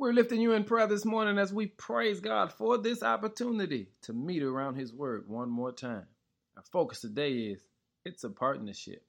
We're 0.00 0.14
lifting 0.14 0.40
you 0.40 0.52
in 0.52 0.64
prayer 0.64 0.86
this 0.86 1.04
morning 1.04 1.36
as 1.36 1.52
we 1.52 1.66
praise 1.66 2.20
God 2.20 2.54
for 2.54 2.78
this 2.78 3.02
opportunity 3.02 3.88
to 4.00 4.14
meet 4.14 4.42
around 4.42 4.76
His 4.76 4.94
Word 4.94 5.28
one 5.28 5.50
more 5.50 5.72
time. 5.72 6.06
Our 6.56 6.62
focus 6.72 7.02
today 7.02 7.32
is 7.32 7.60
it's 8.06 8.24
a 8.24 8.30
partnership. 8.30 9.04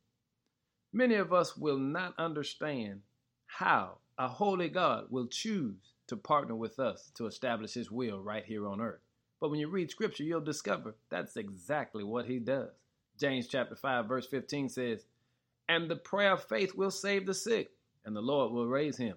Many 0.92 1.16
of 1.16 1.32
us 1.32 1.56
will 1.56 1.78
not 1.78 2.14
understand 2.20 3.04
how 3.46 4.00
a 4.18 4.28
holy 4.28 4.68
God 4.68 5.06
will 5.10 5.28
choose 5.28 5.94
to 6.08 6.18
partner 6.18 6.56
with 6.56 6.78
us 6.78 7.10
to 7.16 7.26
establish 7.26 7.74
His 7.74 7.90
will 7.90 8.20
right 8.20 8.44
here 8.44 8.68
on 8.68 8.82
earth. 8.82 9.00
But 9.40 9.50
when 9.50 9.62
you 9.62 9.70
read 9.70 9.92
Scripture, 9.92 10.24
you'll 10.24 10.42
discover 10.42 10.96
that's 11.10 11.38
exactly 11.38 12.04
what 12.04 12.26
He 12.26 12.38
does. 12.38 12.72
James 13.18 13.48
chapter 13.48 13.78
5, 13.78 14.10
verse 14.10 14.28
15 14.28 14.68
says, 14.68 15.06
And 15.70 15.90
the 15.90 15.96
prayer 15.96 16.34
of 16.34 16.44
faith 16.44 16.76
will 16.76 16.92
save 16.92 17.28
the 17.28 17.34
sick, 17.34 17.72
and 18.04 18.14
the 18.14 18.20
Lord 18.20 18.52
will 18.52 18.68
raise 18.68 18.98
him. 18.98 19.16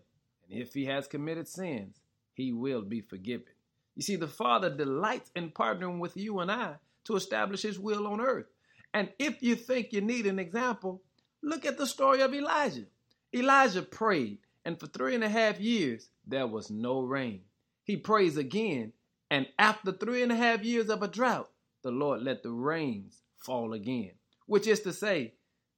And 0.51 0.61
if 0.61 0.75
he 0.75 0.87
has 0.87 1.07
committed 1.07 1.49
sins, 1.49 2.01
he 2.33 2.53
will 2.53 2.83
be 2.83 3.01
forgiven. 3.01 3.47
You 3.95 4.03
see, 4.03 4.17
the 4.17 4.29
Father 4.29 4.75
delights 4.75 5.31
in 5.37 5.51
partnering 5.51 5.99
with 5.99 6.17
you 6.17 6.41
and 6.41 6.51
I 6.51 6.75
to 7.05 7.17
establish 7.17 7.63
his 7.63 7.79
will 7.79 8.07
on 8.07 8.21
earth. 8.21 8.47
And 8.93 9.11
if 9.19 9.43
you 9.43 9.57
think 9.57 9.93
you 9.93 10.01
need 10.01 10.27
an 10.27 10.39
example, 10.39 11.03
look 11.43 11.65
at 11.65 11.79
the 11.79 11.87
story 11.87 12.21
of 12.21 12.35
Elijah. 12.35 12.87
Elijah 13.35 13.83
prayed, 13.83 14.39
and 14.65 14.79
for 14.79 14.87
three 14.87 15.15
and 15.15 15.25
a 15.25 15.29
half 15.29 15.61
years, 15.61 16.09
there 16.27 16.47
was 16.47 16.71
no 16.71 17.01
rain. 17.01 17.43
He 17.83 17.97
prays 17.97 18.37
again, 18.37 18.93
and 19.31 19.47
after 19.59 19.93
three 19.93 20.23
and 20.23 20.33
a 20.33 20.37
half 20.37 20.65
years 20.65 20.89
of 20.89 21.03
a 21.03 21.09
drought, 21.09 21.51
the 21.83 21.91
Lord 21.91 22.23
let 22.23 22.43
the 22.43 22.53
rains 22.53 23.21
fall 23.37 23.73
again, 23.73 24.13
which 24.47 24.67
is 24.67 24.81
to 24.81 24.93
say, 24.93 25.35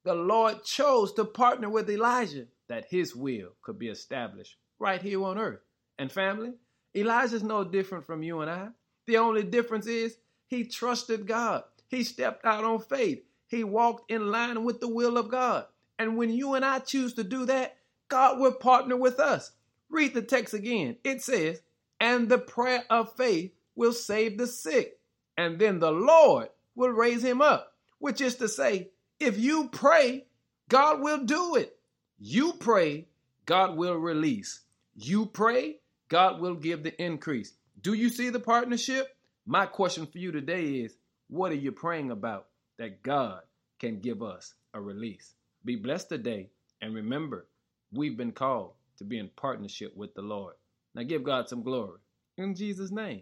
the 0.07 0.15
Lord 0.15 0.63
chose 0.63 1.11
to 1.15 1.25
partner 1.25 1.69
with 1.69 1.89
Elijah 1.89 2.45
that 2.69 2.85
his 2.89 3.13
will 3.13 3.49
could 3.61 3.77
be 3.77 3.89
established 3.89 4.55
right 4.79 5.01
here 5.01 5.21
on 5.21 5.37
earth. 5.37 5.59
And 5.99 6.09
family, 6.09 6.53
Elijah's 6.95 7.43
no 7.43 7.65
different 7.65 8.05
from 8.05 8.23
you 8.23 8.39
and 8.39 8.49
I. 8.49 8.69
The 9.05 9.17
only 9.17 9.43
difference 9.43 9.85
is 9.85 10.17
he 10.47 10.63
trusted 10.63 11.27
God. 11.27 11.65
He 11.89 12.05
stepped 12.05 12.45
out 12.45 12.63
on 12.63 12.79
faith. 12.79 13.25
He 13.47 13.65
walked 13.65 14.09
in 14.09 14.31
line 14.31 14.63
with 14.63 14.79
the 14.79 14.87
will 14.87 15.17
of 15.17 15.29
God. 15.29 15.65
And 15.99 16.15
when 16.15 16.29
you 16.29 16.53
and 16.53 16.63
I 16.63 16.79
choose 16.79 17.13
to 17.15 17.23
do 17.25 17.45
that, 17.45 17.75
God 18.07 18.39
will 18.39 18.53
partner 18.53 18.95
with 18.95 19.19
us. 19.19 19.51
Read 19.89 20.13
the 20.13 20.21
text 20.21 20.53
again. 20.53 20.95
It 21.03 21.21
says, 21.21 21.61
And 21.99 22.29
the 22.29 22.37
prayer 22.37 22.85
of 22.89 23.13
faith 23.17 23.51
will 23.75 23.91
save 23.91 24.37
the 24.37 24.47
sick, 24.47 24.99
and 25.37 25.59
then 25.59 25.79
the 25.79 25.91
Lord 25.91 26.47
will 26.75 26.91
raise 26.91 27.23
him 27.23 27.41
up. 27.41 27.73
Which 27.99 28.21
is 28.21 28.35
to 28.35 28.47
say, 28.47 28.91
if 29.19 29.39
you 29.39 29.69
pray, 29.69 30.25
God 30.69 31.01
will 31.01 31.25
do 31.25 31.55
it. 31.55 31.77
You 32.19 32.53
pray, 32.53 33.07
God 33.45 33.77
will 33.77 33.95
release. 33.95 34.61
You 34.95 35.25
pray, 35.25 35.79
God 36.09 36.41
will 36.41 36.55
give 36.55 36.83
the 36.83 37.01
increase. 37.01 37.53
Do 37.81 37.93
you 37.93 38.09
see 38.09 38.29
the 38.29 38.39
partnership? 38.39 39.07
My 39.45 39.65
question 39.65 40.05
for 40.05 40.17
you 40.17 40.31
today 40.31 40.63
is 40.65 40.97
what 41.29 41.51
are 41.51 41.55
you 41.55 41.71
praying 41.71 42.11
about 42.11 42.47
that 42.77 43.03
God 43.03 43.41
can 43.79 43.99
give 43.99 44.21
us 44.21 44.53
a 44.73 44.81
release? 44.81 45.33
Be 45.63 45.75
blessed 45.75 46.09
today 46.09 46.49
and 46.81 46.93
remember, 46.93 47.47
we've 47.91 48.17
been 48.17 48.31
called 48.31 48.73
to 48.97 49.03
be 49.03 49.19
in 49.19 49.29
partnership 49.35 49.95
with 49.95 50.13
the 50.15 50.21
Lord. 50.21 50.55
Now 50.95 51.03
give 51.03 51.23
God 51.23 51.47
some 51.47 51.63
glory. 51.63 51.99
In 52.37 52.55
Jesus' 52.55 52.91
name, 52.91 53.21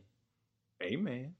amen. 0.81 1.33